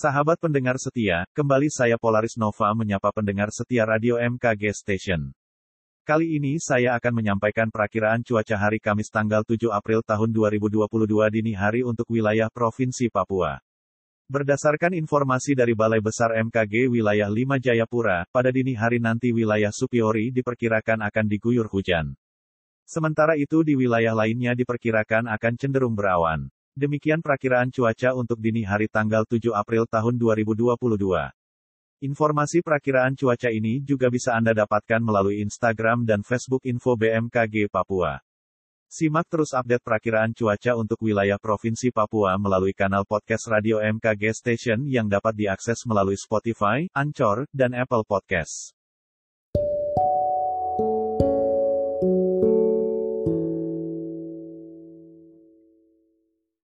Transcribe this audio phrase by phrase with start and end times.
[0.00, 5.28] Sahabat pendengar setia, kembali saya Polaris Nova menyapa pendengar setia Radio MKG Station.
[6.08, 10.88] Kali ini saya akan menyampaikan perakiraan cuaca hari Kamis tanggal 7 April tahun 2022
[11.36, 13.60] dini hari untuk wilayah Provinsi Papua.
[14.24, 20.32] Berdasarkan informasi dari Balai Besar MKG wilayah 5 Jayapura, pada dini hari nanti wilayah Supiori
[20.32, 22.16] diperkirakan akan diguyur hujan.
[22.88, 26.48] Sementara itu di wilayah lainnya diperkirakan akan cenderung berawan.
[26.78, 30.78] Demikian perakiraan cuaca untuk dini hari tanggal 7 April tahun 2022.
[32.00, 38.22] Informasi perakiraan cuaca ini juga bisa Anda dapatkan melalui Instagram dan Facebook Info BMKG Papua.
[38.86, 44.86] Simak terus update perakiraan cuaca untuk wilayah Provinsi Papua melalui kanal podcast Radio MKG Station
[44.86, 48.74] yang dapat diakses melalui Spotify, Anchor, dan Apple Podcasts.